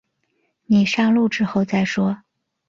[0.65, 2.23] 你上路之后再说